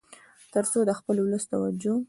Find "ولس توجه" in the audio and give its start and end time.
1.19-1.93